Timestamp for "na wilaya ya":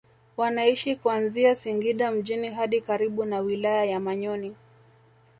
3.25-3.99